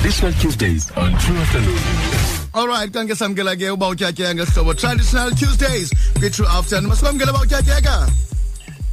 [0.00, 1.78] Traditional Tuesdays on True Afternoon.
[2.54, 6.90] Alright, kanti samkela ke uba utyatyeka ngehlobo traditional Tuesdays kwi-True Afternoon.
[6.90, 8.08] Masikwamkela uba utyatyeka.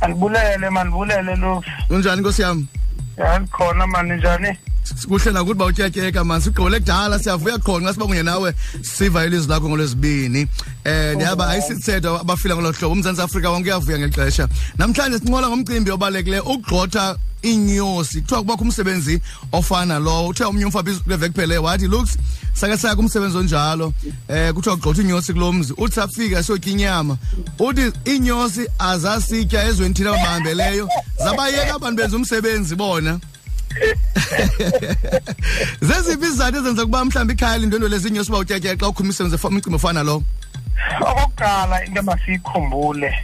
[0.01, 2.67] andibulele mandibulele lu Unjani nkosi yam?
[3.17, 4.57] yandikhona mani njani
[5.07, 6.41] Kuhle nakuthi uba utyatyeka man.
[6.41, 10.47] Sigqibele kudala siyavuya khona xa siba kunye nawe siva ilizwi lakho ngolwesibini.
[10.83, 14.47] Eh ndiyaba ayisithetho abafila ngolo hlobo uMzantsi Afrika wonke uyavuya ngexesha.
[14.77, 17.15] Namhlanje sincola ngomcimbi obalulekileyo ukugxotha
[17.45, 19.21] iinyosi kuthiwa kubakho umsebenzi
[19.51, 22.17] ofana lowo uthe omnye umfabi kule kuphele wathi looks
[22.55, 23.93] sake saya kumsebenzi onjalo.
[24.27, 25.73] Eh kuthiwa kugxotha iinyosi kulo mzi.
[25.77, 27.17] Uthi afika siyotya inyama.
[27.59, 30.89] Uthi iinyosi azasitya ezweni thina babambeleyo.
[31.17, 33.19] Zabayeka abantu benza umsebenzi bona.
[35.81, 40.03] Zeziphi izizathu ezenza ukuba mhlawumbi ikhaya lindwendwele zinyosi uba utyatyeka xa ukhuluma umsebenzi umcimbi ofana
[40.03, 40.23] lowo
[41.01, 43.15] okokuqala into masiyikhumbule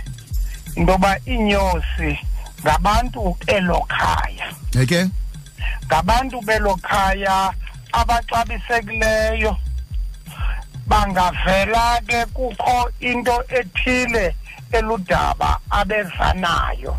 [0.76, 2.20] into yoba iinyosi
[2.63, 4.47] ngabantu elo khaya
[4.81, 5.05] okay
[5.88, 7.51] ngabantu belo khaya
[7.93, 9.57] abaxabisekileyo
[10.87, 14.35] bangavela ke kukho into ethile
[14.71, 16.95] eludaba abeza nayo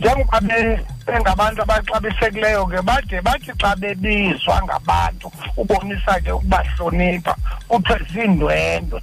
[0.00, 7.34] njengoba be- bengabantu abaxabisekileyo ke bade bathi xa bebizwa ngabantu ubonisa ke ukubahlonipha
[7.68, 9.00] kuthiwe ziindwendwe.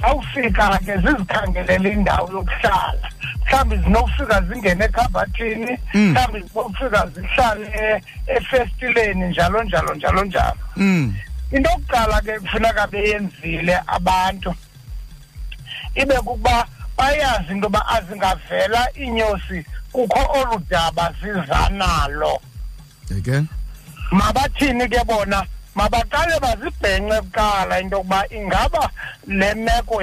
[0.00, 3.08] Zawufika ke zizikhangelela indawo yokuhlala.
[3.48, 6.10] Mhlawumbi zinokufika zingene ekhabhathini Mm.
[6.10, 10.58] mhlawumbi zinokufika zihlale efestileni njalo njalo njalo njalo.
[10.76, 11.14] Mm.
[11.52, 14.54] Into yokuqala ke kufuneka beyenzile abantu
[15.94, 22.40] ibe kukuba bayazi into yoba azingavela iinyosi kukho olu daba ziza nalo.
[23.18, 23.40] Okay
[24.10, 25.44] mabathini ke bona?
[25.74, 28.90] Mabaqale bazibhenxe kuqala into yokuba ingaba
[29.26, 30.02] le meko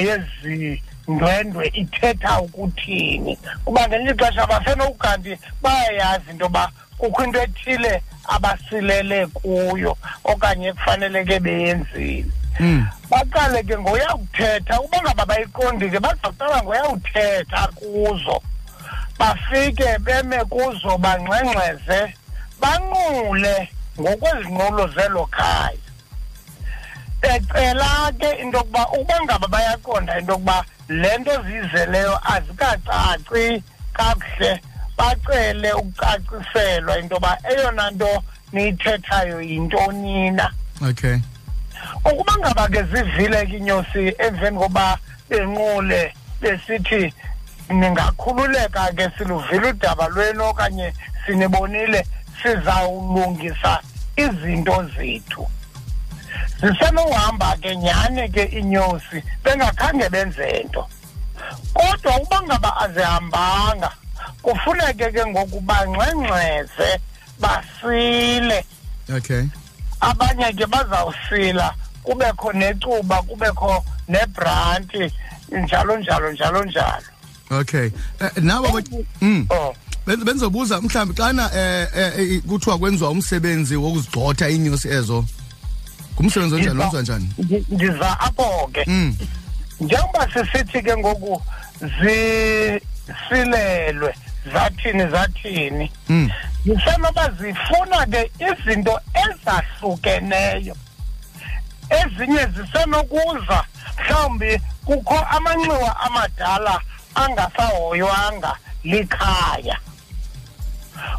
[1.08, 3.38] yezindwendwe ithetha ukuthini?
[3.66, 12.32] Kuba ngelinye ixesha basenokukanti bayayazi into yoba kukho into ethile abasilele kuyo okanye kufaneleke beyenzile.
[12.60, 18.42] Mm baqale ke ngoyawuthetha uba ngaba bayiqondi ke bazawuqala ngoyawuthetha kuzo.
[19.20, 22.14] Bafike beme kuzo bangxengxeze
[22.60, 25.78] banqule ngokwezinqulo zelo khaya.
[27.22, 33.64] Ecela ke into yokuba uba ngaba bayaqonda into yokuba le nto ziyizeleyo azikacaci
[33.94, 34.62] kakuhle
[34.98, 38.24] bacele ukucaciselwa into yoba eyona nto
[38.54, 40.52] niyithethayo yintoni na
[40.90, 41.18] okay.
[42.06, 44.98] Ukuba ngaba ke zivile ke iinyosi emveni koba
[45.30, 47.14] benqule besithi
[47.70, 50.94] ningakhululeka ke siluvile udaba lwenu okanye
[51.26, 52.06] sinibonile
[52.42, 53.82] sizawulungisa
[54.16, 55.48] izinto zethu.
[56.62, 60.88] Zisenohamba ke nyhani ke iinyosi bengakhange benze nto
[61.74, 63.92] kodwa uba ngaba azihambanga
[64.42, 67.00] kufuneke ke ngoku bangxengxeze
[67.40, 68.66] basile.
[69.18, 69.44] Okay.
[70.02, 71.74] Abanye ke bazawusila
[72.04, 75.12] kubekho necuba kubekho nebranti
[75.52, 77.04] njalo njalo njalo njalo.
[77.52, 77.92] Okay.
[78.20, 79.46] Eh, nawe ba- mm.
[79.50, 79.74] Oh.
[80.08, 85.26] Ben- benzobuza mhlawumbi xana eh, eh eh, kuthiwa kwenziwa umsebenzi wokuzigxotha iinyosi ezo?
[86.20, 86.80] Ngumsebenzi onjani?
[86.80, 87.30] Wenziwa njani?
[87.40, 89.16] ndi- ndiza apho ke mm
[89.80, 91.42] njengoba sisithi ke ngoku
[93.08, 94.16] zisilelwe
[94.54, 95.92] zathini zathini
[96.66, 100.76] zisenoba zifuna ke izinto ezahlukeneyo.
[101.90, 103.64] Ezinye zisenokuza
[104.00, 106.82] mhlawumbi kukho amanxiwa amadala
[107.16, 109.78] angasahoywanga likhaya.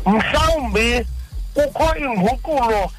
[0.07, 1.07] Mhlawumbi
[1.55, 2.91] kukho inguqulo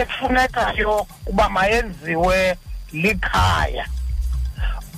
[0.00, 2.56] efunekayo uba mayenziwe
[2.92, 3.86] likhaya.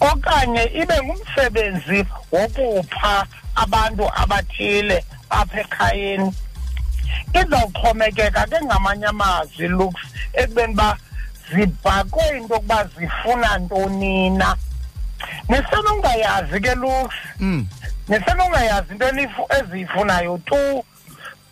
[0.00, 6.34] Okanye ibe ngumsebenzi wokupha abantu abathile apha ekhayeni.
[7.32, 10.96] Izawuxhomekeka ke ngamanye amazwi looks ekubeni uba
[11.50, 14.56] zibhakwe into yokuba zifuna ntoni na.
[15.48, 17.66] Nisenongayazi ke looks mm
[18.08, 19.06] nisenongayazi into
[19.58, 20.84] eziyifunayo tu.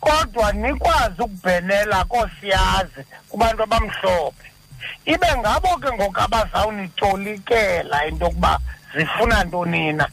[0.04, 4.48] Kodwa nikwazi ukubhenela koosiyazi kubantu abamhlophe.
[5.04, 8.58] Ibe ngabo ke ngoku abazawunitolikela into yokuba
[8.94, 10.08] zifuna ntoni na.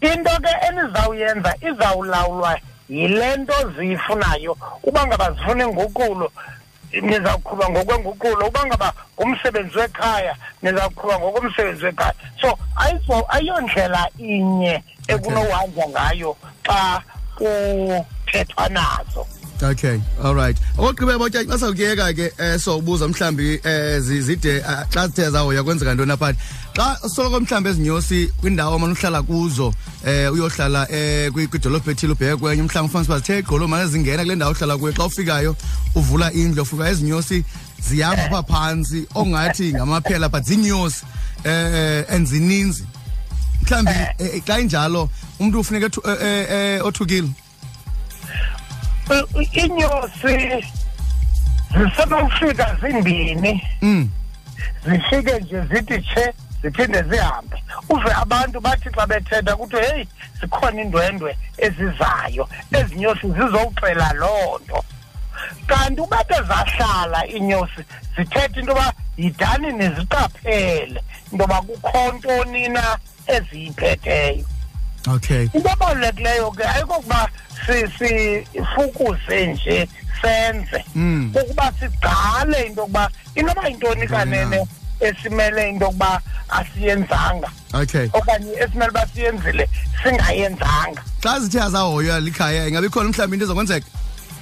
[0.00, 2.58] Into ke enizawuyenza izawulawulwa
[2.88, 4.56] yile nto ziyifunayo.
[4.82, 6.32] Uba ngaba zifuna inguqulo
[6.92, 8.46] nizawuqhuba ngokwenguqulo.
[8.48, 12.14] Uba ngaba ngumsebenzi wekhaya nizawuqhuba ngokomsebenzi wekhaya.
[12.40, 17.02] So ayizo ayondlela inye ekunohanjwa ngayo xa
[18.30, 19.26] kuthethwa nazo
[19.62, 20.56] Okay, all right.
[20.78, 26.12] Okugqibela botya basawukuyeka ke eh sobuza mhlambi eh zide eh, xa sithe zahoya kwenzeka ntoni
[26.12, 26.32] apha.
[26.74, 29.74] Xa soloko mhlambi ezinyosi kwindawo amana uhlala kuzo
[30.06, 34.34] eh uyohlala eh kwidolophu ethile ubheke kwenye mhlambi ufana siba sithe igqolo manje zingena kule
[34.34, 35.56] ndawo uhlala kuyo xa ufikayo
[35.94, 37.44] uvula indlu ufika ezinyosi
[37.88, 41.04] zihamba pha phansi ongathi ngamaphela but zinyosi
[41.44, 42.84] eh enzininzi.
[43.62, 47.28] Mhlambi eh, xa injalo umuntu ufuneka ethu- eh, eh, eh, othukile.
[49.52, 50.64] Inyosi
[51.78, 53.62] zisenokufika zimbini.
[53.82, 54.10] Mm.
[54.84, 57.62] zifike nje zithi tshe ziphinde zihambe.
[57.88, 60.08] Uve abantu bathi xa bethetha kuthiwe heyi
[60.40, 64.84] zikhona indwendwe ezizayo ezinyosi zizowuxela loo nto.
[65.66, 67.82] Kanti uba ke zahlala iinyosi
[68.16, 71.00] zithetha into yoba yidani niziqaphele
[71.32, 74.44] into yoba kukho ntoni na eziyiphetheyo.
[75.08, 75.48] Okay.
[75.54, 77.28] into ebalulekileyo ke ayikokuba
[78.52, 79.88] sifukuze nje
[80.22, 81.32] senze Mm.
[81.42, 84.66] ukuba sigqale into yokuba inoba yintoni kanene
[85.00, 88.08] esimele into yokuba asiyenzanga Okay.
[88.12, 89.68] okanye esimele uba siyenzile
[90.02, 93.86] singayenzanga xa zithe azahoywa likhaya ingabe ikhona mhlawumbi into ezokwenzeka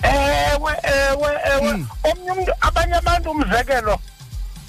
[0.02, 1.86] ewe ewe ewe Mm.
[2.04, 3.98] omnye umntu abanye abantu umzekelo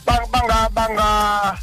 [0.05, 1.57] ba- banga banga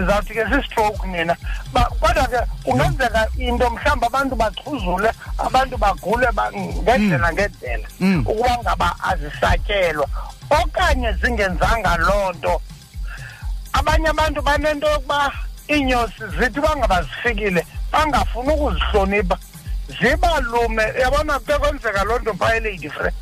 [0.00, 1.36] ngizawuthi ke si-stroke nina.
[1.72, 8.24] Ba- kodwa ke kungenzeka into mhlawumbi abantu baxhuzule abantu bagule ba- ngendlela ngendlela Mm.
[8.26, 10.06] ukuba ngaba azisatyelwa.
[10.50, 12.60] Okanye zingenzanga loo nto
[13.72, 15.32] abanye abantu banento yokuba
[15.68, 19.36] iinyosi zithi bangaba zifikile bangafuni ukuzihlonipha.
[20.00, 23.12] Zibalume yabona kuke kwenzeka loo nto phaa elady fre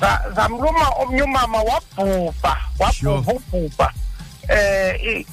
[0.00, 2.56] Za- zamluma omnye umama wabhubha
[2.92, 3.12] Sure.
[3.12, 3.92] wabhubha ubhubha.
[4.50, 5.24] Um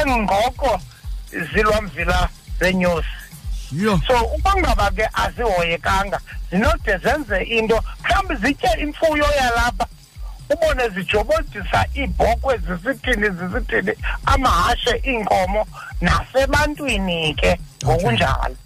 [0.00, 0.80] engqoko
[1.54, 2.28] zilwamvila
[2.60, 3.08] zeenyosi
[3.72, 6.20] yho so uba ngaba ke azihoyekanga
[6.50, 9.86] zinode zenze into mhlawumbi zitye imfuyo yalapha
[10.50, 13.92] ubone zijobodisa iibhokhwe zisithini zisithini
[14.26, 15.66] amahashe iinkomo
[16.00, 18.56] nasebantwini ke ngokunjalo.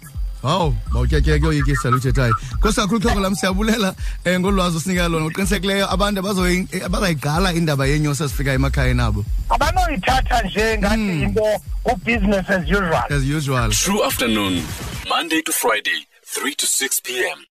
[0.47, 3.95] Hawu bawutyatyeka kuyoyikisa luthethayo nkosi kakhulu xhoko lam siyabulela
[4.25, 5.25] um ngolwazi osinika lona.
[5.25, 9.25] Uqinisekileyo abantu abazoyi- eh, abazayigqala indaba yeenyosi ezifika emakhayeni abo.
[9.49, 11.43] Abanoyithatha nje ngathi into
[11.85, 13.03] ubusiness as usual.
[13.09, 13.69] As usual.
[13.71, 14.63] True afternoon,
[15.09, 17.45] Monday to Friday, 3 to 6 p.m.